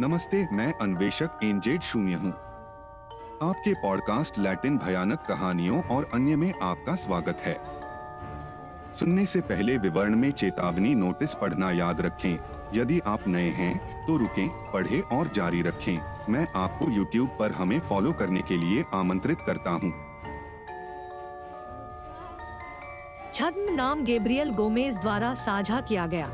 [0.00, 2.30] नमस्ते मैं अन्वेषक एनजेड शून्य हूँ।
[3.42, 7.54] आपके पॉडकास्ट लैटिन भयानक कहानियों और अन्य में आपका स्वागत है।
[8.94, 12.38] सुनने से पहले विवरण में चेतावनी नोटिस पढ़ना याद रखें।
[12.74, 17.78] यदि आप नए हैं तो रुकें, पढ़ें और जारी रखें। मैं आपको YouTube पर हमें
[17.80, 19.92] फॉलो करने के लिए आमंत्रित करता हूँ।
[23.34, 26.28] छद्म नाम गेब्रियल गोमेज द्वारा साझा किया गया।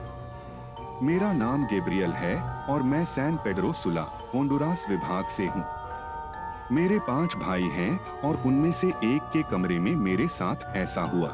[1.03, 5.65] मेरा नाम गेब्रियल है और मैं सैन पेड्रो सुला, होंडुरास विभाग से हूँ।
[6.73, 11.33] मेरे पाँच भाई हैं और उनमें से एक के कमरे में मेरे साथ ऐसा हुआ।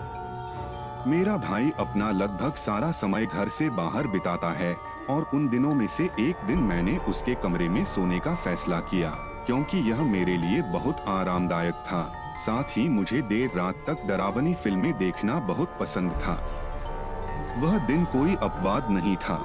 [1.07, 4.75] मेरा भाई अपना लगभग सारा समय घर से बाहर बिताता है
[5.11, 9.11] और उन दिनों में से एक दिन मैंने उसके कमरे में सोने का फैसला किया,
[9.47, 12.03] क्योंकि यह मेरे लिए बहुत आरामदायक था।
[12.37, 16.35] साथ ही मुझे देर रात तक डरावनी फ़िल्में देखना बहुत पसंद था।
[17.59, 19.39] वह दिन कोई अपवाद नहीं था।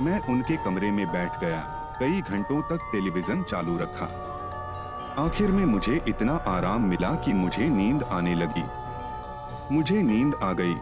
[0.00, 1.60] मैं उनके कमरे में बैठ गया।
[2.00, 4.26] कई घंटों तक टेलीविज़न चालू रखा।
[5.18, 8.64] आखिर में मुझे इतना आराम मिला कि मुझे नींद आने लगी।
[9.74, 10.74] मुझे नींद आ गई।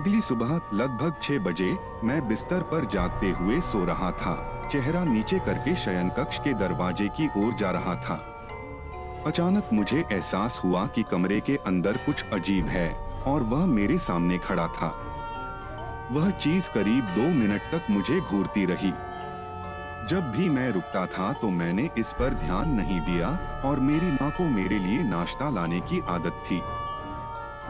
[0.00, 5.38] अगली सुबह लगभग छह बजे मैं बिस्तर पर जागते हुए सो रहा था। चेहरा नीचे
[5.38, 8.28] करके शयन कक्ष के दरवाजे की ओर जा रहा था।
[9.26, 12.94] अचानक मुझे एहसास हुआ कि कमरे के अंदर कुछ अजीब है
[13.26, 15.01] और वह मेरे सामने खड़ा था।
[16.12, 18.90] वह चीज़ करीब दो मिनट तक मुझे घूरती रही।
[20.08, 23.28] जब भी मैं रुकता था तो मैंने इस पर ध्यान नहीं दिया
[23.64, 26.60] और मेरी माँ को मेरे लिए नाश्ता लाने की आदत थी।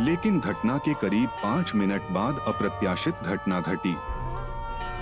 [0.01, 3.95] लेकिन घटना के करीब पाँच मिनट बाद अप्रत्याशित घटना घटी।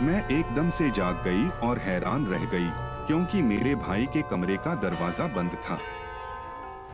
[0.04, 2.70] मैं एकदम से जाग गई और हैरान रह गई,
[3.06, 5.78] क्योंकि मेरे भाई के कमरे का दरवाज़ा बंद था।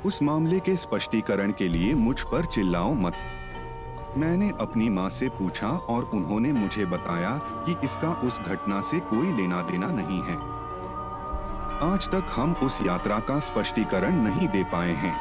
[0.05, 3.15] उस मामले के स्पष्टीकरण के लिए मुझ पर चिल्लाओ मत।
[4.17, 7.31] मैंने अपनी माँ से पूछा और उन्होंने मुझे बताया
[7.67, 10.37] कि इसका उस घटना से कोई लेना देना नहीं है।
[11.85, 15.15] आज तक हम उस यात्रा का स्पष्टीकरण नहीं दे पाए हैं।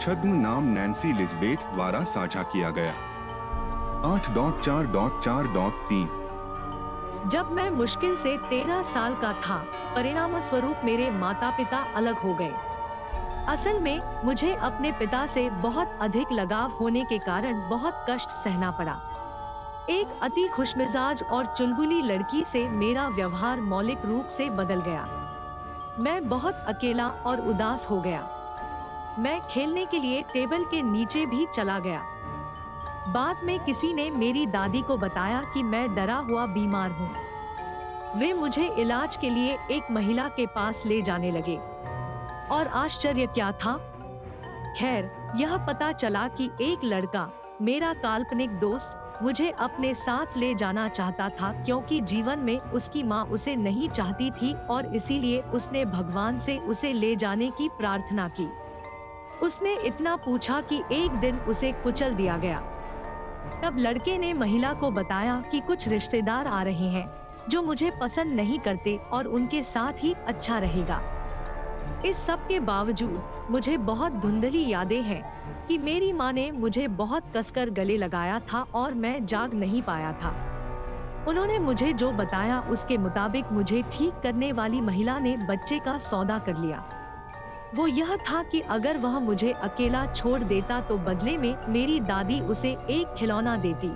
[0.00, 2.92] छद्म नाम नैन्सी लिजबेथ द्वारा साझा किया गया।
[4.04, 6.08] आठ डॉट चार डॉट चार डॉट तीन।
[7.28, 9.56] जब मैं मुश्किल से तेरह साल का था
[9.94, 12.52] परिणाम स्वरूप मेरे माता पिता अलग हो गए।
[13.48, 18.70] असल में, मुझे अपने पिता से बहुत अधिक लगाव होने के कारण बहुत कष्ट सहना
[18.70, 18.92] पड़ा।
[19.90, 25.06] एक अति खुशमिजाज और चुलबुली लड़की से मेरा व्यवहार मौलिक रूप से बदल गया।
[25.98, 28.26] मैं बहुत अकेला और उदास हो गया।
[29.18, 32.02] मैं खेलने के लिए टेबल के नीचे भी चला गया।
[33.08, 37.10] बाद में किसी ने मेरी दादी को बताया कि मैं डरा हुआ बीमार हूँ।
[38.16, 41.58] वे मुझे इलाज के लिए एक महिला के पास ले जाने लगे।
[42.52, 43.76] और आश्चर्य क्या था?
[44.78, 47.30] खैर, यह पता चला कि एक लड़का,
[47.62, 53.24] मेरा काल्पनिक दोस्त, मुझे अपने साथ ले जाना चाहता था क्योंकि जीवन में उसकी माँ
[53.24, 58.48] उसे नहीं चाहती थी और इसीलिए उसने भगवान से उसे ले जाने की प्रार्थना की।
[59.42, 62.58] उसने इतना पूछा कि एक दिन उसे कुचल दिया गया।
[63.64, 67.08] तब लड़के ने महिला को बताया कि कुछ रिश्तेदार आ रहे हैं,
[67.48, 71.15] जो मुझे पसंद नहीं करते और उनके साथ ही अच्छा रहेगा।
[72.06, 75.22] इस सब के बावजूद मुझे बहुत धुंधली यादें हैं
[75.68, 80.12] कि मेरी माँ ने मुझे बहुत कसकर गले लगाया था और मैं जाग नहीं पाया
[80.12, 80.30] था।
[81.28, 86.38] उन्होंने मुझे जो बताया उसके मुताबिक मुझे ठीक करने वाली महिला ने बच्चे का सौदा
[86.38, 86.84] कर लिया।
[87.74, 92.40] वो यह था कि अगर वह मुझे अकेला छोड़ देता तो बदले में मेरी दादी
[92.40, 93.90] उसे एक खिलौना देती।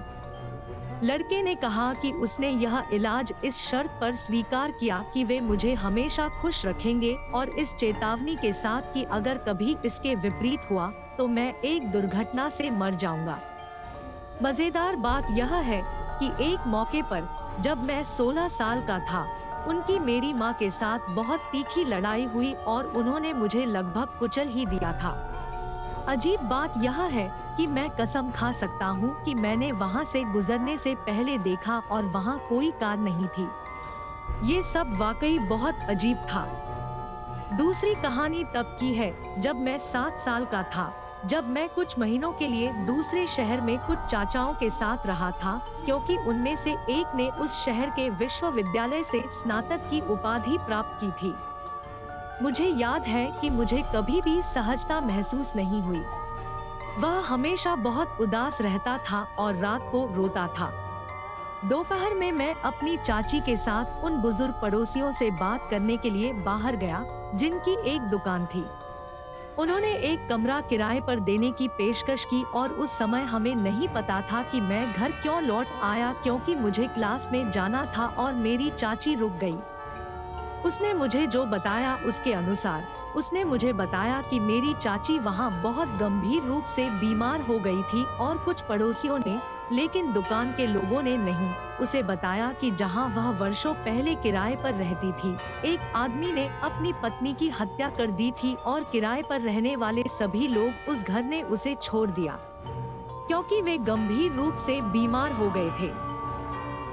[1.02, 5.72] लड़के ने कहा कि उसने यह इलाज इस शर्त पर स्वीकार किया कि वे मुझे
[5.74, 11.28] हमेशा खुश रखेंगे और इस चेतावनी के साथ कि अगर कभी इसके विपरीत हुआ तो
[11.28, 13.38] मैं एक दुर्घटना से मर जाऊँगा।
[14.42, 15.82] मज़ेदार बात यह है
[16.20, 17.28] कि एक मौके पर,
[17.60, 19.26] जब मैं 16 साल का था,
[19.68, 24.66] उनकी मेरी माँ के साथ बहुत तीखी लड़ाई हुई और उन्होंने मुझे लगभग कुचल ही
[24.66, 25.10] दिया था।
[26.08, 27.28] अजीब बात यह है
[27.60, 32.04] कि मैं कसम खा सकता हूँ कि मैंने वहाँ से गुजरने से पहले देखा और
[32.04, 33.46] वहाँ कोई कार नहीं थी।
[34.52, 36.44] ये सब वाकई बहुत अजीब था।
[37.56, 40.92] दूसरी कहानी तब की है, जब मैं सात साल का था।
[41.26, 45.52] जब मैं कुछ महीनों के लिए दूसरे शहर में कुछ चाचाओं के साथ रहा था,
[45.84, 51.10] क्योंकि उनमें से एक ने उस शहर के विश्वविद्यालय से स्नातक की उपाधि प्राप्त की
[51.10, 51.34] थी।
[52.42, 56.02] मुझे याद है कि मुझे कभी भी सहजता महसूस नहीं हुई।
[57.00, 60.70] वह हमेशा बहुत उदास रहता था और रात को रोता था।
[61.64, 66.32] दोपहर में मैं अपनी चाची के साथ उन बुज़ुर्ग पड़ोसियों से बात करने के लिए
[66.42, 67.04] बाहर गया,
[67.34, 68.64] जिनकी एक दुकान थी।
[69.58, 74.20] उन्होंने एक कमरा किराए पर देने की पेशकश की और उस समय हमें नहीं पता
[74.22, 78.70] था कि मैं घर क्यों लौट आया, क्योंकि मुझे क्लास में जाना था और मेरी
[78.70, 79.58] चाची रुक गई।
[80.64, 86.42] उसने मुझे जो बताया उसके अनुसार उसने मुझे बताया कि मेरी चाची वहाँ बहुत गंभीर
[86.42, 89.38] रूप से बीमार हो गई थी और कुछ पड़ोसियों ने,
[89.72, 94.74] लेकिन दुकान के लोगों ने नहीं, उसे बताया कि जहाँ वह वर्षों पहले किराए पर
[94.74, 99.40] रहती थी, एक आदमी ने अपनी पत्नी की हत्या कर दी थी और किराए पर
[99.40, 102.38] रहने वाले सभी लोग उस घर ने उसे छोड़ दिया,
[103.26, 105.92] क्योंकि वे गंभीर रूप से बीमार हो गए थे।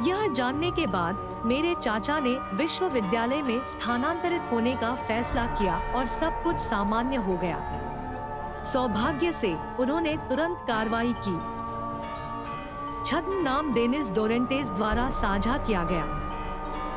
[0.08, 6.06] यह जानने के बाद मेरे चाचा ने विश्वविद्यालय में स्थानांतरित होने का फैसला किया और
[6.06, 7.60] सब कुछ सामान्य हो गया।
[8.64, 11.36] सौभाग्य से उन्होंने तुरंत कार्रवाई की।
[13.06, 16.04] छद्म नाम डेनिस डोरेंटेस द्वारा साझा किया गया।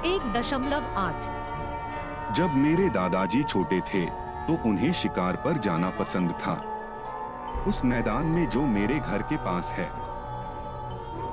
[0.07, 4.05] एक दशमलव आठ। जब मेरे दादाजी छोटे थे
[4.47, 6.61] तो उन्हें शिकार पर जाना पसंद था।
[7.67, 9.91] उस मैदान में जो मेरे घर के पास है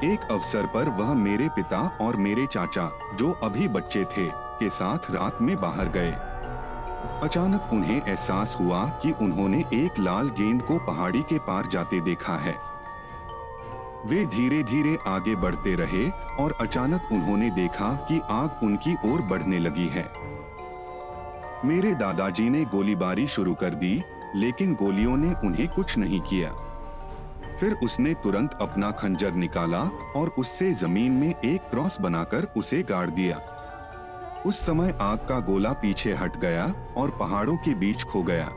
[0.04, 4.98] एक अवसर पर वह मेरे पिता और मेरे चाचा, जो अभी बच्चे थे, के साथ
[5.12, 6.12] रात में बाहर गए।
[7.28, 12.38] अचानक उन्हें एहसास हुआ कि उन्होंने एक लाल गेंद को पहाड़ी के पार जाते देखा
[12.38, 12.56] है।
[14.06, 16.10] वे धीरे धीरे आगे बढ़ते रहे
[16.44, 20.10] और अचानक उन्होंने देखा कि आग उनकी ओर बढ़ने लगी है।
[21.66, 24.04] मेरे दादाजी ने गोलीबारी शुरू कर दी,
[24.36, 26.67] लेकिन गोलियों ने उन्हें कुछ नहीं किया।
[27.60, 29.82] फिर उसने तुरंत अपना खंजर निकाला
[30.16, 33.38] और उससे ज़मीन में एक क्रॉस बनाकर उसे गाड़ दिया।
[34.46, 36.66] उस समय आग का गोला पीछे हट गया
[36.98, 38.50] और पहाड़ों के बीच खो गया।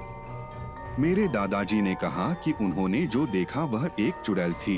[0.99, 4.77] मेरे दादाजी ने कहा कि उन्होंने जो देखा वह एक चुड़ैल थी।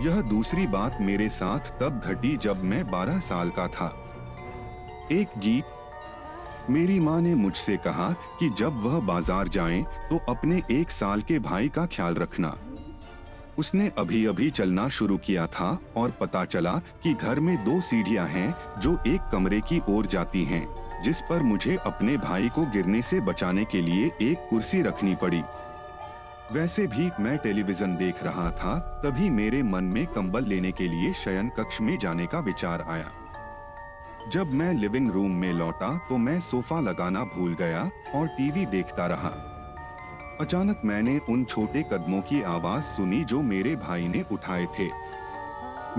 [0.00, 3.92] यह दूसरी बात मेरे साथ तब घटी जब मैं 12 साल का था।
[5.12, 5.64] एक गीत,
[6.70, 8.10] मेरी माँ ने मुझसे कहा
[8.40, 12.56] कि जब वह बाज़ार जाएँ तो अपने एक साल के भाई का ख्याल रखना।
[13.58, 18.26] उसने अभी अभी चलना शुरू किया था और पता चला कि घर में दो सीढ़ियाँ
[18.28, 20.66] हैं जो एक कमरे की ओर जाती हैं,
[21.02, 25.42] जिस पर मुझे अपने भाई को गिरने से बचाने के लिए एक कुर्सी रखनी पड़ी।
[26.52, 31.12] वैसे भी मैं टेलीविज़न देख रहा था तभी मेरे मन में कंबल लेने के लिए
[31.14, 33.10] शयन कक्ष में जाने का विचार आया।
[34.30, 39.06] जब मैं लिविंग रूम में लौटा तो मैं सोफा लगाना भूल गया और टीवी देखता
[39.06, 39.49] रहा।
[40.40, 44.88] अचानक मैंने उन छोटे कदमों की आवाज़ सुनी जो मेरे भाई ने उठाए थे।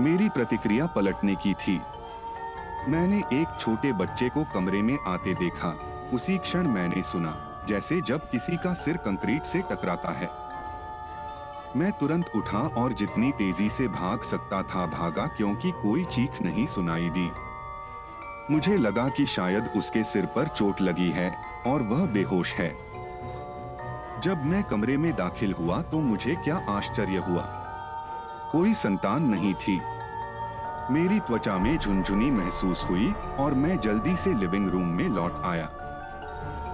[0.02, 1.80] मेरी प्रतिक्रिया पलटने की थी।
[2.88, 5.70] मैंने एक छोटे बच्चे को कमरे में आते देखा।
[6.14, 10.30] उसी क्षण मैंने सुना, जैसे जब किसी का सिर कंक्रीट से टकराता है।
[11.76, 16.66] मैं तुरंत उठा और जितनी तेज़ी से भाग सकता था भागा, क्योंकि कोई चीख नहीं
[16.66, 17.30] सुनाई दी।
[18.50, 21.34] मुझे लगा कि शायद उसके सिर पर चोट लगी है,
[21.66, 22.91] और वह बेहोश है।
[24.24, 27.42] जब मैं कमरे में दाखिल हुआ तो मुझे क्या आश्चर्य हुआ।
[28.52, 29.80] कोई संतान नहीं थी।
[30.90, 35.68] मेरी त्वचा में झुंझुनी महसूस हुई और मैं जल्दी से लिविंग रूम में लौट आया।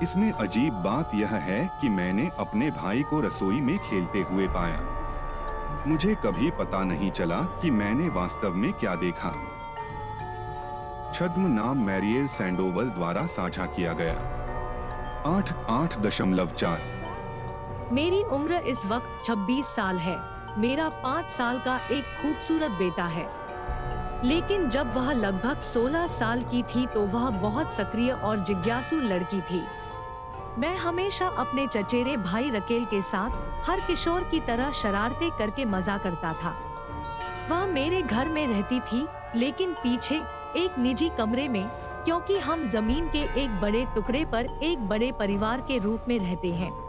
[0.02, 5.84] इसमें अजीब बात यह है कि मैंने अपने भाई को रसोई में खेलते हुए पाया।
[5.86, 9.32] मुझे कभी पता नहीं चला कि मैंने वास्तव में क्या देखा।
[11.14, 14.14] छद्म नाम मैरियल सैंडोवल द्वारा साझा किया गया।
[15.36, 16.97] आठ आठ दशमलव चार।
[17.92, 20.18] मेरी उम्र इस वक्त 26 साल है।
[20.58, 23.26] मेरा पाँच साल का एक खूबसूरत बेटा है।
[24.24, 29.40] लेकिन जब वह लगभग 16 साल की थी तो वह बहुत सक्रिय और जिज्ञासु लड़की
[29.40, 29.62] थी।
[30.58, 33.30] मैं हमेशा अपने चचेरे भाई रकेल के साथ
[33.68, 36.54] हर किशोर की तरह शरारते करके मज़ा करता था।
[37.50, 40.20] वह मेरे घर में रहती थी, लेकिन पीछे
[40.56, 41.68] एक निजी कमरे में,
[42.04, 46.52] क्योंकि हम ज़मीन के एक बड़े टुकड़े पर एक बड़े परिवार के रूप में रहते
[46.52, 46.87] हैं।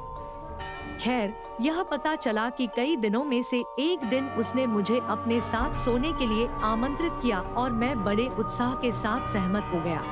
[1.00, 5.75] खैर, यह पता चला कि कई दिनों में से एक दिन उसने मुझे अपने साथ
[5.75, 10.03] सोने के लिए आमंत्रित किया और मैं बड़े उत्साह के साथ सहमत हो गया।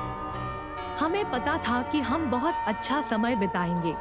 [1.00, 3.94] हमें पता था कि हम बहुत अच्छा समय बिताएँगे।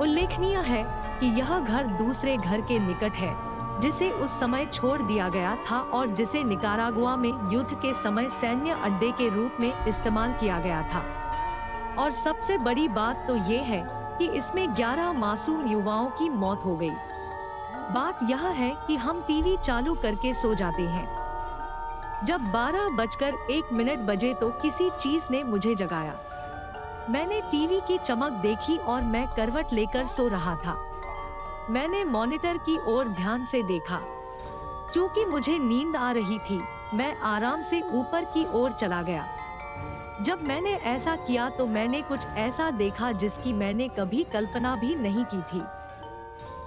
[0.00, 0.82] उल्लेखनीय है
[1.20, 3.36] कि यह घर दूसरे घर के निकट है,
[3.80, 8.70] जिसे उस समय छोड़ दिया गया था और जिसे निकारागुआ में युद्ध के समय सैन्य
[8.70, 11.04] अड्डे के रूप में इस्तेमाल किया गया था।
[11.98, 16.76] और सबसे बड़ी बात तो ये है कि इसमें 11 मासूम युवाओं की मौत हो
[16.76, 16.90] गई।
[17.92, 21.30] बात यह है कि हम टीवी चालू करके सो जाते हैं।
[22.24, 26.14] जब बारह बजकर एक मिनट बजे तो किसी चीज़ ने मुझे जगाया।
[27.10, 30.78] मैंने टीवी की चमक देखी और मैं करवट लेकर सो रहा था।
[31.70, 34.00] मैंने मॉनिटर की ओर ध्यान से देखा।
[34.92, 36.62] क्योंकि मुझे नींद आ रही थी,
[36.94, 39.28] मैं आराम से ऊपर की ओर चला गया।
[40.20, 45.24] जब मैंने ऐसा किया तो मैंने कुछ ऐसा देखा जिसकी मैंने कभी कल्पना भी नहीं
[45.24, 45.62] की थी।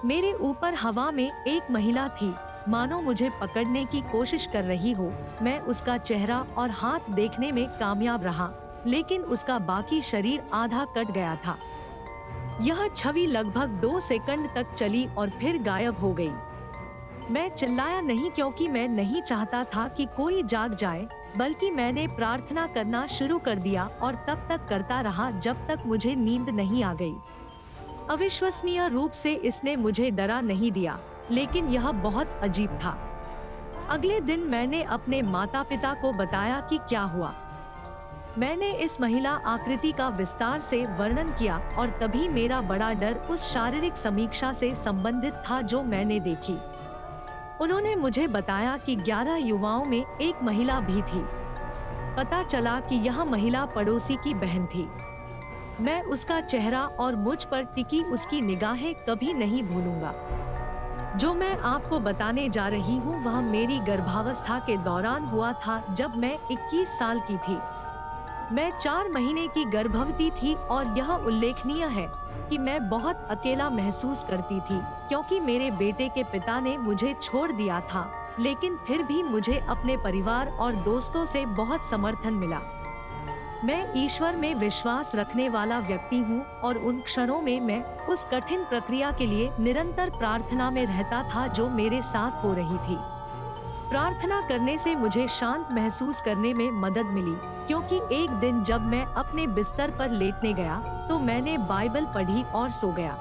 [0.08, 2.34] मेरे ऊपर हवा में एक महिला थी।
[2.68, 5.10] मानो मुझे पकड़ने की कोशिश कर रही हो।
[5.42, 8.50] मैं उसका चेहरा और हाथ देखने में कामयाब रहा,
[8.86, 11.56] लेकिन उसका बाकी शरीर आधा कट गया था।
[12.60, 16.32] यह छवि लगभग दो सेकंड तक चली और फिर गायब हो गई।
[17.30, 22.66] मैं चिल्लाया नहीं क्योंकि मैं नहीं चाहता था कि कोई जाग जाए। बल्कि मैंने प्रार्थना
[22.66, 26.92] करना शुरू कर दिया और तब तक करता रहा जब तक मुझे नींद नहीं आ
[26.94, 27.14] गई।
[28.10, 30.98] अविश्वसनीय रूप से इसने मुझे डरा नहीं दिया,
[31.30, 32.98] लेकिन यह बहुत अजीब था।
[33.90, 37.32] अगले दिन मैंने अपने माता पिता को बताया कि क्या हुआ।
[38.38, 43.42] मैंने इस महिला आकृति का विस्तार से वर्णन किया और तभी मेरा बड़ा डर उस
[43.52, 46.56] शारीरिक समीक्षा से संबंधित था जो मैंने देखी।
[47.60, 51.24] उन्होंने मुझे बताया कि 11 युवाओं में एक महिला भी थी।
[52.16, 54.88] पता चला कि यह महिला पड़ोसी की बहन थी।
[55.80, 60.14] मैं उसका चेहरा और मुझ पर टिकी उसकी निगाहें कभी नहीं भूलूँगा।
[61.16, 66.16] जो मैं आपको बताने जा रही हूँ, वह मेरी गर्भावस्था के दौरान हुआ था जब
[66.16, 67.58] मैं 21 साल की थी।
[68.54, 72.06] मैं चार महीने की गर्भवती थी और यह उल्लेखनीय है
[72.50, 77.50] कि मैं बहुत अकेला महसूस करती थी, क्योंकि मेरे बेटे के पिता ने मुझे छोड़
[77.52, 78.06] दिया था।
[78.40, 82.60] लेकिन फिर भी मुझे अपने परिवार और दोस्तों से बहुत समर्थन मिला।
[83.64, 88.64] मैं ईश्वर में विश्वास रखने वाला व्यक्ति हूँ और उन क्षणों में मैं उस कठिन
[88.64, 92.98] प्रक्रिया के लिए निरंतर प्रार्थना में रहता था जो मेरे साथ हो रही थी।
[93.88, 97.34] प्रार्थना करने से मुझे शांत महसूस करने में मदद मिली,
[97.66, 102.70] क्योंकि एक दिन जब मैं अपने बिस्तर पर लेटने गया तो मैंने बाइबल पढ़ी और
[102.70, 103.16] सो गया।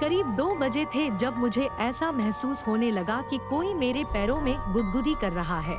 [0.00, 4.56] करीब दो बजे थे जब मुझे ऐसा महसूस होने लगा कि कोई मेरे पैरों में
[4.72, 5.76] गुदगुदी कर रहा है।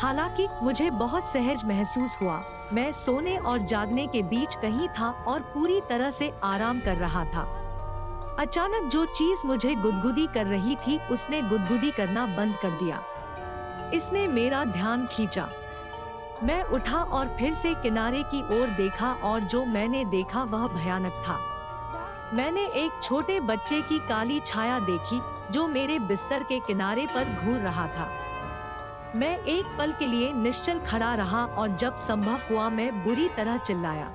[0.00, 2.42] हालाँकि मुझे बहुत सहज महसूस हुआ,
[2.72, 7.24] मैं सोने और जागने के बीच कहीं था और पूरी तरह से आराम कर रहा
[7.24, 7.57] था।
[8.38, 13.02] अचानक जो चीज़ मुझे गुदगुदी कर रही थी, उसने गुदगुदी करना बंद कर दिया।
[13.94, 15.48] इसने मेरा ध्यान खींचा।
[16.42, 21.12] मैं उठा और फिर से किनारे की ओर देखा और जो मैंने देखा वह भयानक
[21.12, 21.38] था।
[22.34, 27.58] मैंने एक छोटे बच्चे की काली छाया देखी, जो मेरे बिस्तर के किनारे पर घूर
[27.58, 28.10] रहा था।
[29.14, 33.56] मैं एक पल के लिए निश्चल खड़ा रहा और जब संभव हुआ मैं बुरी तरह
[33.56, 34.10] चिल्लाया।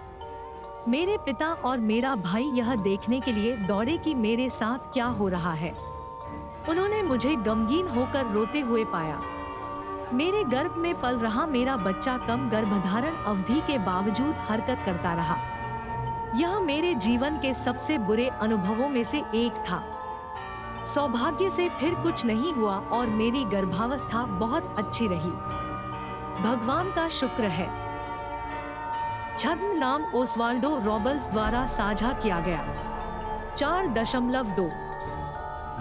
[0.88, 5.28] मेरे पिता और मेरा भाई यह देखने के लिए दौड़े कि मेरे साथ क्या हो
[5.28, 5.72] रहा है।
[6.70, 9.22] उन्होंने मुझे गमगीन होकर रोते हुए पाया।
[10.13, 15.38] मेरे गर्भ में पल रहा मेरा बच्चा कम गर्भधारण अवधि के बावजूद हरकत करता रहा।
[16.36, 19.84] यह मेरे जीवन के सबसे बुरे अनुभवों में से एक था।
[20.86, 25.32] सौभाग्य से फिर कुछ नहीं हुआ और मेरी गर्भावस्था बहुत अच्छी रही।
[26.44, 27.83] भगवान का शुक्र है।
[29.40, 34.66] छद्म नाम ओसवाल्डो रॉबर्स द्वारा साझा किया गया। चार दशमलव दो।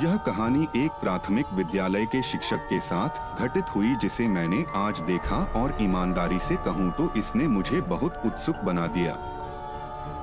[0.02, 5.36] यह कहानी एक प्राथमिक विद्यालय के शिक्षक के साथ घटित हुई, जिसे मैंने आज देखा
[5.56, 9.12] और ईमानदारी से कहूँ तो इसने मुझे बहुत उत्सुक बना दिया।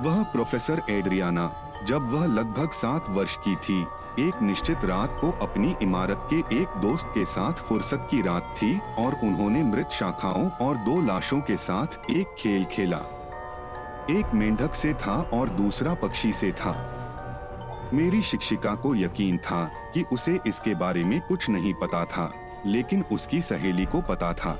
[0.02, 1.50] वह प्रोफेसर एड्रियाना,
[1.86, 3.80] जब वह लगभग सात वर्ष की थी,
[4.18, 8.78] एक निश्चित रात को अपनी इमारत के एक दोस्त के साथ फुर्सत की रात थी
[8.98, 13.00] और उन्होंने मृत शाखाओं और दो लाशों के साथ एक खेल खेला।
[14.10, 16.72] एक मेंढक से था और दूसरा पक्षी से था।
[17.94, 19.64] मेरी शिक्षिका को यकीन था
[19.94, 22.32] कि उसे इसके बारे में कुछ नहीं पता था,
[22.66, 24.58] लेकिन उसकी सहेली को पता था।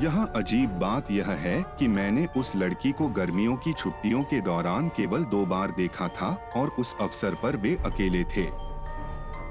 [0.00, 4.88] यहाँ अजीब बात यह है कि मैंने उस लड़की को गर्मियों की छुट्टियों के दौरान
[4.88, 8.46] केवल दो बार देखा था और उस अवसर पर वे अकेले थे।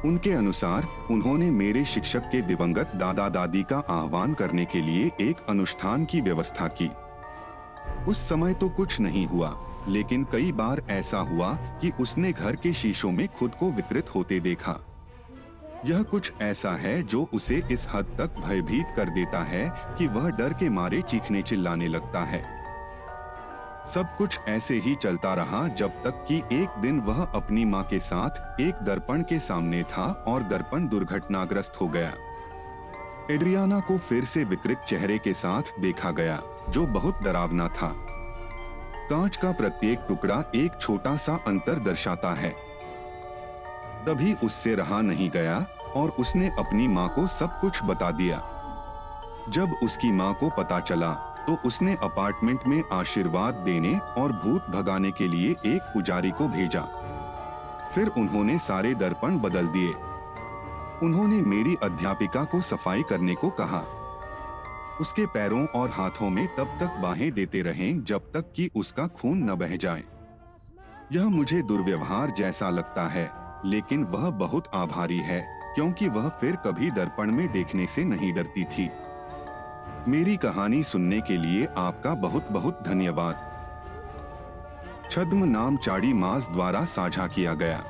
[0.07, 5.45] उनके अनुसार, उन्होंने मेरे शिक्षक के दिवंगत दादा दादी का आह्वान करने के लिए एक
[5.49, 6.89] अनुष्ठान की व्यवस्था की।
[8.07, 9.53] उस समय तो कुछ नहीं हुआ,
[9.87, 14.39] लेकिन कई बार ऐसा हुआ कि उसने घर के शीशों में खुद को विकृत होते
[14.39, 14.77] देखा।
[15.85, 19.65] यह कुछ ऐसा है जो उसे इस हद तक भयभीत कर देता है
[19.97, 22.43] कि वह डर के मारे चीखने चिल्लाने लगता है।
[23.93, 27.99] सब कुछ ऐसे ही चलता रहा जब तक कि एक दिन वह अपनी माँ के
[27.99, 32.13] साथ एक दर्पण के सामने था और दर्पण दुर्घटनाग्रस्त हो गया।
[33.31, 37.87] एड्रियाना को फिर से विकृत चेहरे के साथ देखा गया, जो बहुत डरावना था।
[39.09, 42.49] कांच का प्रत्येक टुकड़ा एक छोटा सा अंतर दर्शाता है।
[44.05, 45.57] तभी उससे रहा नहीं गया
[45.95, 48.37] और उसने अपनी माँ को सब कुछ बता दिया।
[49.49, 51.13] जब उसकी माँ को पता चला
[51.47, 56.81] तो उसने अपार्टमेंट में आशीर्वाद देने और भूत भगाने के लिए एक पुजारी को भेजा।
[57.95, 59.93] फिर उन्होंने सारे दर्पण बदल दिए।
[61.03, 63.83] उन्होंने मेरी अध्यापिका को सफ़ाई करने को कहा।
[65.01, 69.51] उसके पैरों और हाथों में तब तक बाहें देते रहें जब तक कि उसका खून
[69.51, 70.03] न बह जाए।
[71.11, 73.31] यह मुझे दुर्व्यवहार जैसा लगता है,
[73.65, 78.63] लेकिन वह बहुत आभारी है, क्योंकि वह फिर कभी दर्पण में देखने से नहीं डरती
[78.63, 78.89] थी।
[80.07, 83.51] मेरी कहानी सुनने के लिए आपका बहुत बहुत धन्यवाद।
[85.11, 87.83] छद्म नाम चाड़ी मास द्वारा साझा किया गया।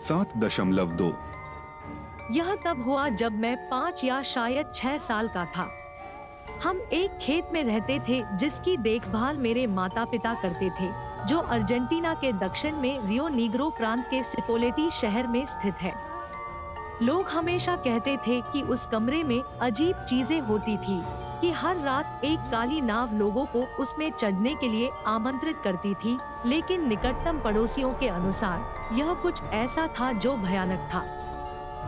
[0.00, 1.29] सात दशमलव दो।
[2.30, 5.68] यह तब हुआ जब मैं पाँच या शायद छह साल का था।
[6.64, 10.90] हम एक खेत में रहते थे, जिसकी देखभाल मेरे माता पिता करते थे,
[11.26, 15.92] जो अर्जेंटीना के दक्षिण में रियो नीग्रो प्रांत के सिपोलेटी शहर में स्थित है।
[17.02, 21.02] लोग हमेशा कहते थे कि उस कमरे में अजीब चीज़ें होती थी,
[21.40, 26.18] कि हर रात एक काली नाव लोगों को उसमें चढ़ने के लिए आमंत्रित करती थी,
[26.46, 31.04] लेकिन निकटतम पड़ोसियों के अनुसार यह कुछ ऐसा था जो भयानक था।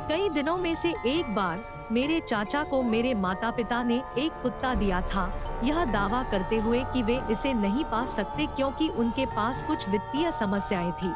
[0.08, 4.74] कई दिनों में से एक बार मेरे चाचा को मेरे माता पिता ने एक कुत्ता
[4.74, 5.30] दिया था।
[5.64, 10.32] यह दावा करते हुए कि वे इसे नहीं पा सकते क्योंकि उनके पास कुछ वित्तीय
[10.32, 11.12] समस्याएँ थी।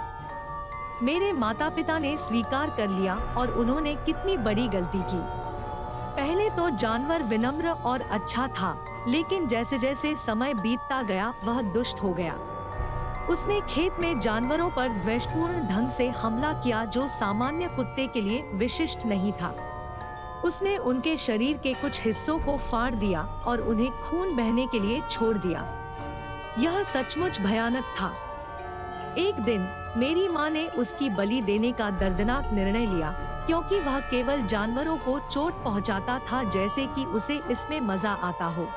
[1.03, 5.21] मेरे माता पिता ने स्वीकार कर लिया और उन्होंने कितनी बड़ी गलती की।
[6.17, 8.77] पहले तो जानवर विनम्र और अच्छा था,
[9.09, 12.35] लेकिन जैसे जैसे समय बीतता गया, वह दुष्ट हो गया।
[13.31, 18.43] उसने खेत में जानवरों पर द्वेषपूर्ण ढंग से हमला किया जो सामान्य कुत्ते के लिए
[18.55, 19.55] विशिष्ट नहीं था।
[20.45, 25.01] उसने उनके शरीर के कुछ हिस्सों को फाड़ दिया और उन्हें खून बहने के लिए
[25.11, 25.65] छोड़ दिया।
[26.59, 28.13] यह सचमुच भयानक था।
[29.19, 33.11] एक दिन, मेरी माँ ने उसकी बलि देने का दर्दनाक निर्णय लिया,
[33.47, 38.69] क्योंकि वह केवल जानवरों को चोट पहुंचाता था जैसे कि उसे इसमें मज़ा आता हो।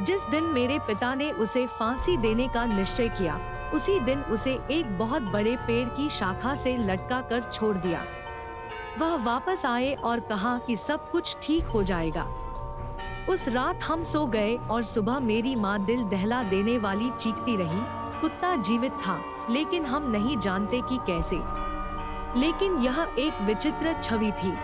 [0.00, 3.38] जिस दिन मेरे पिता ने उसे फांसी देने का निश्चय किया
[3.74, 8.04] उसी दिन उसे एक बहुत बड़े पेड़ की शाखा से लटका कर छोड़ दिया।
[8.98, 12.26] वह वापस आए और कहा कि सब कुछ ठीक हो जाएगा।
[13.28, 17.80] उस रात हम सो गए और सुबह मेरी माँ दिल दहला देने वाली चीखती रही,
[18.20, 19.20] कुत्ता जीवित था,
[19.50, 21.36] लेकिन हम नहीं जानते कि कैसे।
[22.40, 24.54] लेकिन यह एक विचित्र छवि थी।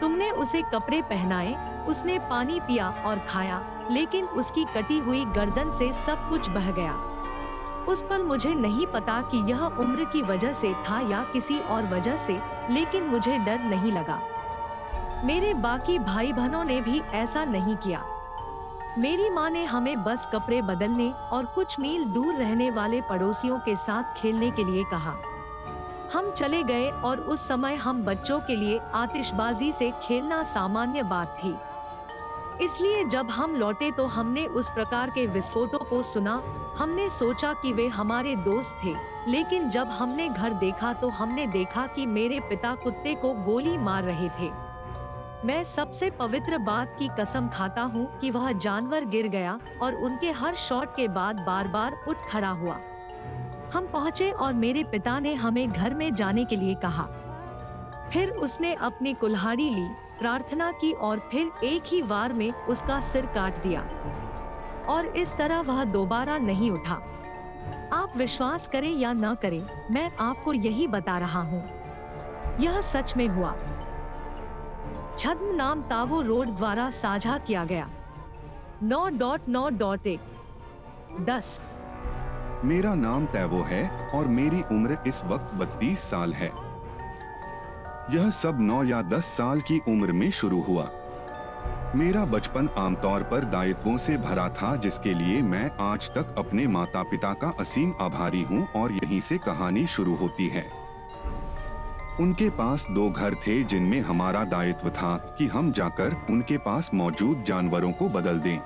[0.00, 5.92] तुमने उसे कपड़े पहनाए, उसने पानी पिया और खाया, लेकिन उसकी कटी हुई गर्दन से
[5.92, 7.09] सब कुछ बह गया।
[7.88, 11.86] उस पर मुझे नहीं पता कि यह उम्र की वजह से था या किसी और
[11.86, 12.40] वजह से,
[12.70, 14.20] लेकिन मुझे डर नहीं लगा।
[15.24, 18.04] मेरे बाकी भाई बहनों ने भी ऐसा नहीं किया।
[18.98, 23.76] मेरी माँ ने हमें बस कपड़े बदलने और कुछ मील दूर रहने वाले पड़ोसियों के
[23.76, 25.14] साथ खेलने के लिए कहा।
[26.14, 31.36] हम चले गए और उस समय हम बच्चों के लिए आतिशबाजी से खेलना सामान्य बात
[31.44, 31.54] थी।
[32.62, 36.40] इसलिए जब हम लौटे तो हमने उस प्रकार के विस्फोटों को सुना।
[36.78, 38.94] हमने सोचा कि वे हमारे दोस्त थे,
[39.28, 44.02] लेकिन जब हमने घर देखा तो हमने देखा कि मेरे पिता कुत्ते को गोली मार
[44.04, 44.50] रहे थे।
[45.44, 50.30] मैं सबसे पवित्र बात की कसम खाता हूँ कि वह जानवर गिर गया और उनके
[50.32, 52.76] हर शॉट के बाद बार बार उठ खड़ा हुआ।
[53.74, 57.08] हम पहुँचे और मेरे पिता ने हमें घर में जाने के लिए कहा।
[58.12, 59.88] फिर उसने अपनी कुल्हाड़ी ली।
[60.20, 63.84] प्रार्थना की और फिर एक ही वार में उसका सिर काट दिया।
[64.88, 67.00] और इस तरह वह दोबारा नहीं उठा।
[67.92, 71.62] आप विश्वास करें या न करें, मैं आपको यही बता रहा हूँ।
[72.60, 73.56] यह सच में हुआ।
[75.18, 77.88] छद्म नाम तावो रोड द्वारा साझा किया गया।
[78.82, 80.20] नौ डॉट नौ डॉट एक।
[81.20, 81.60] दस।
[82.64, 86.69] मेरा नाम तैवो है और मेरी उम्र इस वक्त बत्तीस साल है।
[88.14, 90.90] यह सब नौ या दस साल की उम्र में शुरू हुआ।
[91.96, 97.02] मेरा बचपन आमतौर पर दायित्वों से भरा था, जिसके लिए मैं आज तक अपने माता
[97.02, 100.64] पिता का असीम आभारी हूँ और यहीं से कहानी शुरू होती है।
[102.20, 107.44] उनके पास दो घर थे, जिनमें हमारा दायित्व था कि हम जाकर उनके पास मौजूद
[107.46, 108.58] जानवरों को बदल दें।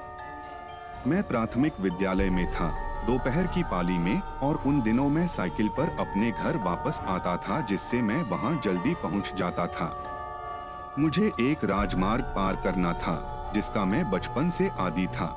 [1.06, 5.96] मैं प्राथमिक विद्यालय में था। दोपहर की पाली में और उन दिनों में साइकिल पर
[6.00, 9.88] अपने घर वापस आता था जिससे मैं वहाँ जल्दी पहुँच जाता था।
[10.98, 15.28] मुझे एक राजमार्ग पार करना था, जिसका मैं बचपन से आदि था।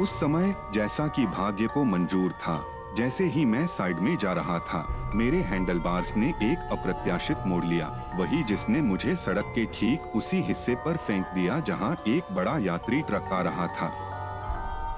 [0.00, 2.62] उस समय जैसा कि भाग्य को मंजूर था,
[2.96, 7.86] जैसे ही मैं साइड में जा रहा था, मेरे हैंडलबार्स ने एक अप्रत्याशित मोड़ लिया,
[8.14, 13.02] वही जिसने मुझे सड़क के ठीक उसी हिस्से पर फेंक दिया जहाँ एक बड़ा यात्री
[13.02, 14.13] ट्रक आ रहा था।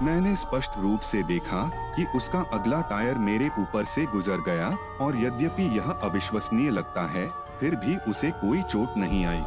[0.03, 1.63] मैंने स्पष्ट रूप से देखा
[1.95, 4.67] कि उसका अगला टायर मेरे ऊपर से गुजर गया
[5.01, 7.27] और यद्यपि यह अविश्वसनीय लगता है,
[7.59, 9.41] फिर भी उसे कोई चोट नहीं आई।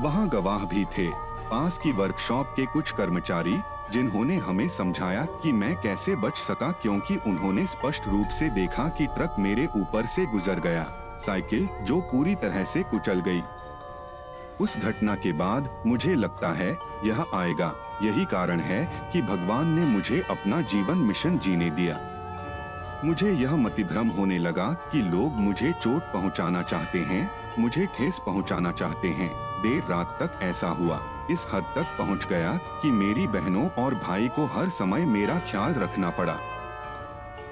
[0.00, 1.08] वहाँ गवाह भी थे,
[1.48, 3.58] पास की वर्कशॉप के कुछ कर्मचारी,
[3.92, 9.06] जिन्होंने हमें समझाया कि मैं कैसे बच सका क्योंकि उन्होंने स्पष्ट रूप से देखा कि
[9.06, 10.86] ट्रक मेरे ऊपर से गुजर गया,
[11.20, 13.42] साइकिल जो पूरी तरह से कुचल गई।
[14.60, 19.84] उस घटना के बाद मुझे लगता है यह आएगा। यही कारण है कि भगवान ने
[19.86, 21.98] मुझे अपना जीवन मिशन जीने दिया।
[23.04, 28.72] मुझे यह मतिभ्रम होने लगा कि लोग मुझे चोट पहुंचाना चाहते हैं, मुझे ठेस पहुंचाना
[28.72, 29.30] चाहते हैं।
[29.62, 32.52] देर रात तक ऐसा हुआ। इस हद तक पहुँच गया
[32.82, 36.38] कि मेरी बहनों और भाई को हर समय मेरा ख्याल रखना पड़ा।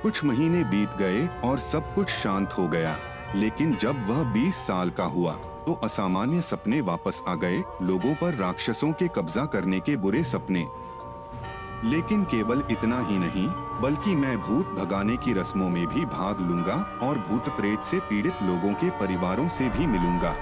[0.03, 2.99] कुछ महीने बीत गए और सब कुछ शांत हो गया,
[3.35, 5.33] लेकिन जब वह 20 साल का हुआ
[5.67, 10.67] तो असामान्य सपने वापस आ गए लोगों पर राक्षसों के कब्जा करने के बुरे सपने।
[11.85, 13.47] लेकिन केवल इतना ही नहीं,
[13.81, 18.43] बल्कि मैं भूत भगाने की रस्मों में भी भाग लूँगा और भूत प्रेत से पीड़ित
[18.43, 20.37] लोगों के परिवारों से भी मिलूँगा।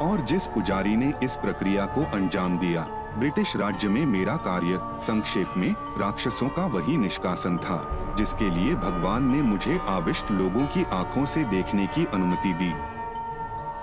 [0.00, 2.86] और जिस पुजारी ने इस प्रक्रिया को अंजाम दिया,
[3.18, 9.24] ब्रिटिश राज्य में मेरा कार्य संक्षेप में राक्षसों का वही निष्कासन था, जिसके लिए भगवान
[9.24, 12.72] ने मुझे आविष्ट लोगों की आँखों से देखने की अनुमति दी।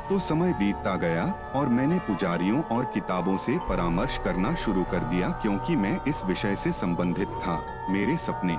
[0.09, 1.23] तो समय बीतता गया
[1.55, 6.55] और मैंने पुजारियों और किताबों से परामर्श करना शुरू कर दिया क्योंकि मैं इस विषय
[6.55, 8.57] से संबंधित था, मेरे सपने।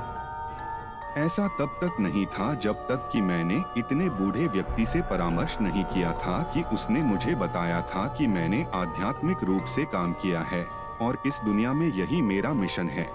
[1.20, 5.84] ऐसा तब तक नहीं था जब तक कि मैंने इतने बूढ़े व्यक्ति से परामर्श नहीं
[5.84, 10.64] किया था कि उसने मुझे बताया था कि मैंने आध्यात्मिक रूप से काम किया है
[11.00, 13.11] और इस दुनिया में यही मेरा मिशन है।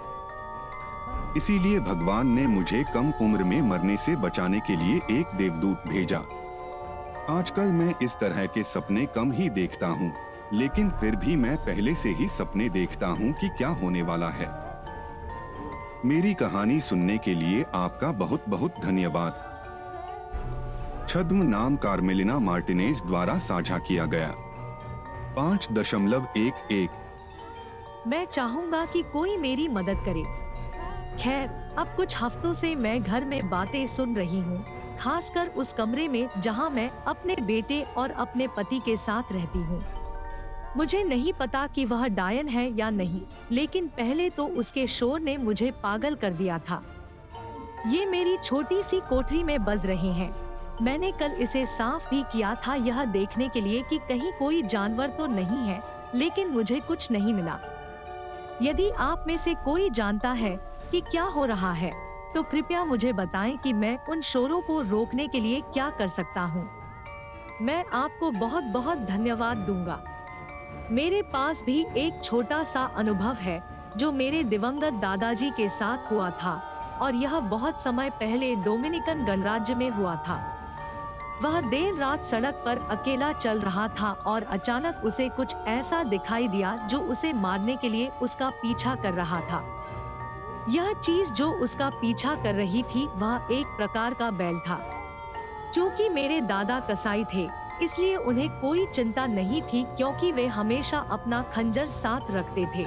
[1.37, 6.21] इसीलिए भगवान ने मुझे कम उम्र में मरने से बचाने के लिए एक देवदूत भेजा।
[7.29, 10.11] आजकल मैं इस तरह के सपने कम ही देखता हूँ,
[10.53, 14.47] लेकिन फिर भी मैं पहले से ही सपने देखता हूँ कि क्या होने वाला है।
[16.05, 19.33] मेरी कहानी सुनने के लिए आपका बहुत बहुत धन्यवाद।
[21.09, 24.33] छद्म नाम कार्मेलिना मार्टिनेज द्वारा साझा किया गया।
[25.35, 26.89] पाँच दशमलव एक एक।
[28.07, 30.23] मैं चाहूँगा कि कोई मेरी मदद करे।
[31.23, 34.63] खैर, अब कुछ हफ्तों से मैं घर में बातें सुन रही हूँ।
[35.03, 39.83] खासकर उस कमरे में जहाँ मैं अपने बेटे और अपने पति के साथ रहती हूँ।
[40.77, 45.35] मुझे नहीं पता कि वह डायन है या नहीं, लेकिन पहले तो उसके शोर ने
[45.37, 46.81] मुझे पागल कर दिया था।
[47.87, 50.33] ये मेरी छोटी सी कोठरी में बज रहे हैं।
[50.81, 55.09] मैंने कल इसे साफ़ भी किया था यह देखने के लिए कि कहीं कोई जानवर
[55.09, 55.81] तो नहीं है,
[56.15, 57.59] लेकिन मुझे कुछ नहीं मिला।
[58.61, 60.55] यदि आप में से कोई जानता है
[60.91, 61.91] कि क्या हो रहा है
[62.35, 66.41] तो कृपया मुझे बताएँ कि मैं उन शोरों को रोकने के लिए क्या कर सकता
[66.41, 66.69] हूँ।
[67.61, 70.03] मैं आपको बहुत बहुत धन्यवाद दूँगा।
[70.91, 73.63] मेरे पास भी एक छोटा सा अनुभव है,
[73.97, 76.69] जो मेरे दिवंगत दादाजी के साथ हुआ था,
[77.01, 80.49] और यह बहुत समय पहले डोमिनिकन गणराज्य में हुआ था।
[81.41, 86.47] वह देर रात सड़क पर अकेला चल रहा था और अचानक उसे कुछ ऐसा दिखाई
[86.47, 89.82] दिया, जो उसे मारने के लिए उसका पीछा कर रहा था।
[90.69, 94.75] यह चीज़ जो उसका पीछा कर रही थी, वह एक प्रकार का बैल था।
[95.73, 97.47] क्योंकि मेरे दादा कसाई थे,
[97.81, 102.85] इसलिए उन्हें कोई चिंता नहीं थी क्योंकि वे हमेशा अपना खंजर साथ रखते थे।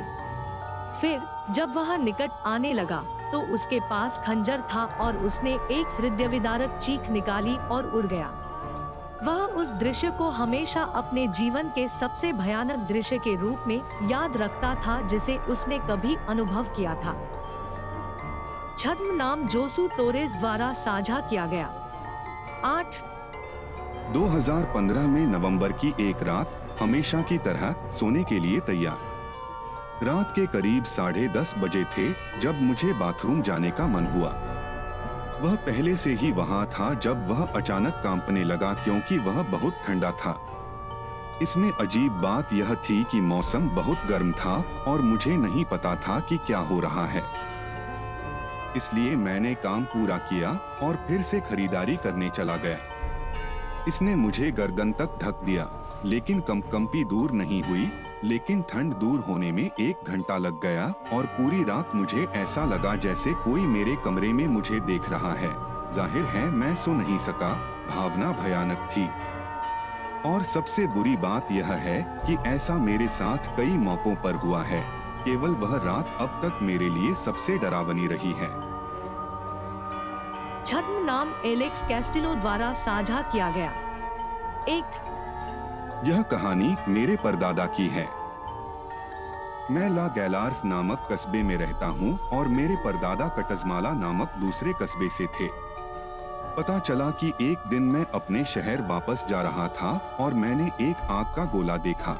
[1.01, 6.27] फिर जब वह निकट आने लगा तो उसके पास खंजर था और उसने एक हृदय
[6.27, 8.31] विदारक चीख निकाली और उड़ गया।
[9.23, 14.37] वह उस दृश्य को हमेशा अपने जीवन के सबसे भयानक दृश्य के रूप में याद
[14.37, 17.15] रखता था जिसे उसने कभी अनुभव किया था।
[18.79, 21.67] छद्म नाम जोसू टोरेस द्वारा साझा किया गया।
[22.65, 22.97] आठ।
[24.13, 30.47] 2015 में नवंबर की एक रात हमेशा की तरह सोने के लिए तैयार। रात के
[30.47, 34.31] करीब साढ़े दस बजे थे जब मुझे बाथरूम जाने का मन हुआ।
[35.41, 40.11] वह पहले से ही वहाँ था जब वह अचानक कांपने लगा क्योंकि वह बहुत ठंडा
[40.11, 40.39] था।
[41.43, 46.21] इसमें अजीब बात यह थी कि मौसम बहुत गर्म था और मुझे नहीं पता था
[46.21, 47.36] कि क्या हो रहा है।
[48.77, 50.51] इसलिए मैंने काम पूरा किया
[50.83, 52.79] और फिर से खरीदारी करने चला गया।
[53.89, 55.69] इसने मुझे गर्दन तक ढक दिया,
[56.05, 57.91] लेकिन कंपकंपी दूर नहीं हुई,
[58.25, 62.95] लेकिन ठंड दूर होने में एक घंटा लग गया और पूरी रात मुझे ऐसा लगा
[62.97, 65.51] जैसे कोई मेरे कमरे में मुझे देख रहा है।
[65.95, 67.53] ज़ाहिर है, मैं सो नहीं सका,
[67.89, 69.09] भावना भयानक थी।
[70.29, 74.83] और सबसे बुरी बात यह है कि ऐसा मेरे साथ कई मौकों पर हुआ है।
[75.27, 78.49] केवल वह रात अब तक मेरे लिए सबसे डरावनी रही है।
[80.65, 83.71] छद्म नाम एलेक्स कैस्टिलो द्वारा साझा किया गया।
[84.69, 85.03] एक
[86.07, 88.07] यह कहानी मेरे परदादा की है।
[89.71, 95.09] मैं ला गैलार्फ नामक कस्बे में रहता हूँ और मेरे परदादा कटजमाला नामक दूसरे कस्बे
[95.09, 95.49] से थे।
[96.57, 101.07] पता चला कि एक दिन मैं अपने शहर वापस जा रहा था और मैंने एक
[101.11, 102.17] आग का गोला देखा।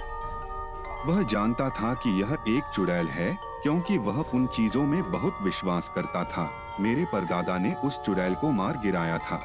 [1.07, 5.89] वह जानता था कि यह एक चुड़ैल है, क्योंकि वह उन चीज़ों में बहुत विश्वास
[5.89, 9.41] करता था। मेरे परदादा ने उस चुड़ैल को मार गिराया था।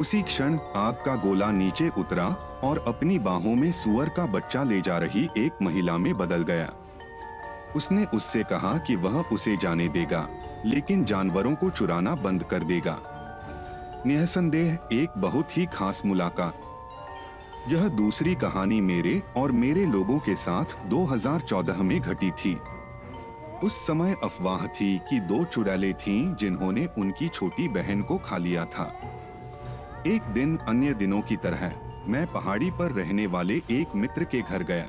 [0.00, 2.26] उसी क्षण आग का गोला नीचे उतरा
[2.64, 6.72] और अपनी बाहों में सुअर का बच्चा ले जा रही एक महिला में बदल गया।
[7.76, 10.26] उसने उससे कहा कि वह उसे जाने देगा,
[10.66, 12.98] लेकिन जानवरों को चुराना बंद कर देगा।
[14.06, 16.66] निसंदेह एक बहुत ही खास मुलाकात
[17.68, 22.58] यह दूसरी कहानी मेरे और मेरे लोगों के साथ 2014 में घटी थी।
[23.64, 28.64] उस समय अफवाह थी कि दो चुड़ैलें थीं जिन्होंने उनकी छोटी बहन को खा लिया
[28.64, 29.00] था।
[30.06, 31.72] एक दिन अन्य दिनों की तरह,
[32.08, 34.88] मैं पहाड़ी पर रहने वाले एक मित्र के घर गया।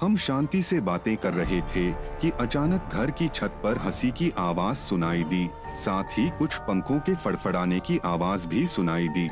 [0.00, 4.32] हम शांति से बातें कर रहे थे कि अचानक घर की छत पर हँसी की
[4.38, 9.30] आवाज़ सुनाई दी, साथ ही कुछ पंखों के फड़फड़ाने की आवाज़ भी सुनाई दी।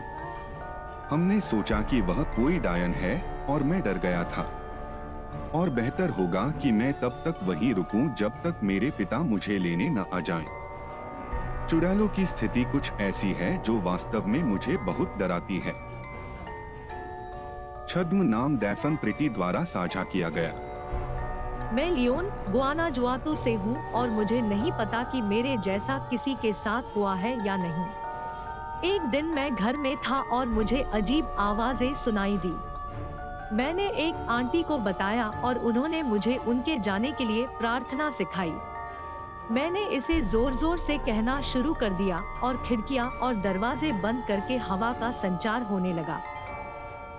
[1.10, 4.42] हमने सोचा कि वह कोई डायन है और मैं डर गया था।
[5.54, 9.88] और बेहतर होगा कि मैं तब तक वहीं रुकूं जब तक मेरे पिता मुझे लेने
[9.88, 10.46] न आ जाएँ।
[11.70, 15.72] चुड़ैलों की स्थिति कुछ ऐसी है जो वास्तव में मुझे बहुत डराती है।
[17.88, 20.52] छद्म नाम डैफन प्रिटी द्वारा साझा किया गया।
[21.72, 26.96] मैं लियोन गुआनाजुआतो से हूँ और मुझे नहीं पता कि मेरे जैसा किसी के साथ
[26.96, 28.09] हुआ है या नहीं।
[28.84, 32.54] एक दिन मैं घर में था और मुझे अजीब आवाज़ें सुनाई दी।
[33.56, 38.52] मैंने एक आंटी को बताया और उन्होंने मुझे उनके जाने के लिए प्रार्थना सिखाई।
[39.50, 44.56] मैंने इसे ज़ोर ज़ोर से कहना शुरू कर दिया और खिड़कियाँ और दरवाजे बंद करके
[44.58, 46.20] हवा का संचार होने लगा।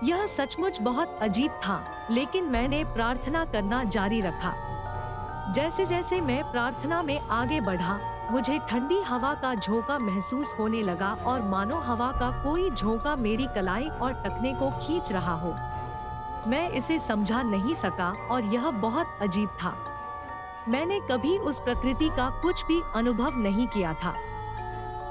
[0.04, 4.54] यह सचमुच बहुत अजीब था, लेकिन मैंने प्रार्थना करना जारी रखा।
[5.52, 7.98] जैसे जैसे मैं प्रार्थना में आगे बढ़ा
[8.30, 13.46] मुझे ठंडी हवा का झोंका महसूस होने लगा और मानो हवा का कोई झोंका मेरी
[13.54, 15.54] कलाई और टखने को खींच रहा हो।
[16.50, 19.74] मैं इसे समझा नहीं सका और यह बहुत अजीब था।
[20.68, 24.14] मैंने कभी उस प्रकृति का कुछ भी अनुभव नहीं किया था।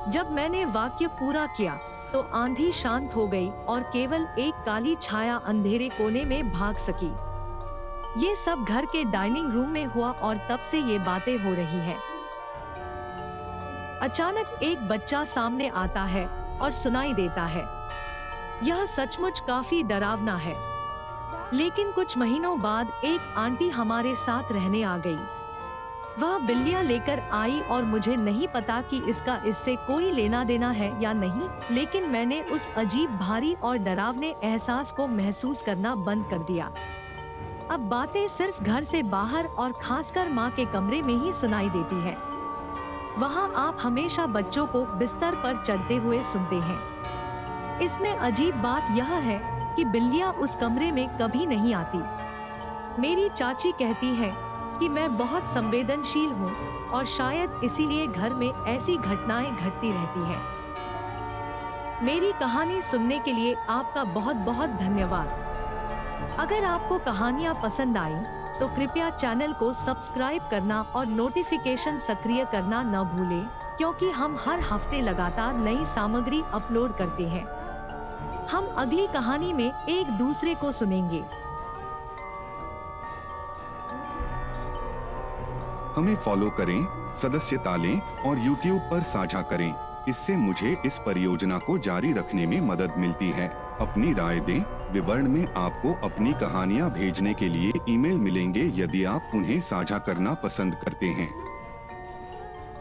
[0.09, 1.73] जब मैंने वाक्य पूरा किया
[2.13, 7.11] तो आंधी शांत हो गई और केवल एक काली छाया अंधेरे कोने में भाग सकी।
[8.17, 11.79] ये सब घर के डाइनिंग रूम में हुआ और तब से ये बातें हो रही
[11.79, 12.10] है।
[14.01, 16.27] अचानक एक बच्चा सामने आता है
[16.61, 17.91] और सुनाई देता है।
[18.63, 20.55] यह सचमुच काफ़ी डरावना है।
[21.53, 25.17] लेकिन कुछ महीनों बाद एक आंटी हमारे साथ रहने आ गई।
[26.19, 31.03] वह बिल्लियाँ लेकर आई और मुझे नहीं पता कि इसका इससे कोई लेना देना है
[31.03, 36.39] या नहीं, लेकिन मैंने उस अजीब, भारी और डरावने एहसास को महसूस करना बंद कर
[36.39, 36.71] दिया।
[37.71, 42.01] अब बातें सिर्फ़ घर से बाहर और खासकर माँ के कमरे में ही सुनाई देती
[42.01, 42.30] है।
[43.19, 49.05] वहाँ आप हमेशा बच्चों को बिस्तर पर चढ़ते हुए सुनते हैं। इसमें अजीब बात यह
[49.05, 49.39] है
[49.75, 51.97] कि बिल्लियाँ उस कमरे में कभी नहीं आती।
[53.01, 54.31] मेरी चाची कहती है
[54.79, 56.55] कि मैं बहुत संवेदनशील हूँ
[56.89, 60.41] और शायद इसीलिए घर में ऐसी घटनाएँ घटती रहती हैं।
[62.03, 65.27] मेरी कहानी सुनने के लिए आपका बहुत बहुत धन्यवाद।
[66.39, 68.15] अगर आपको कहानियाँ पसंद आई
[68.61, 73.45] तो कृपया चैनल को सब्सक्राइब करना और नोटिफिकेशन सक्रिय करना न भूलें,
[73.77, 77.45] क्योंकि हम हर हफ़्ते लगातार नई सामग्री अपलोड करते हैं।
[78.47, 81.23] हम अगली कहानी में एक दूसरे को सुनेंगे।
[85.95, 89.73] हमें फॉलो करें सदस्यता लें और YouTube पर साझा करें।
[90.07, 93.47] इससे मुझे इस परियोजना को जारी रखने में मदद मिलती है।
[93.81, 99.31] अपनी राय दें। विवरण में आपको अपनी कहानियाँ भेजने के लिए ईमेल मिलेंगे यदि आप
[99.35, 101.29] उन्हें साझा करना पसंद करते हैं।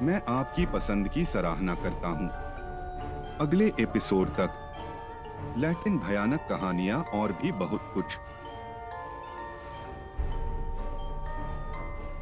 [0.02, 2.28] मैं आपकी पसंद की सराहना करता हूँ।
[3.40, 4.50] अगले एपिसोड तक।
[5.58, 8.04] लैटिन भयानक कहानियाँ और भी बहुत कुछ।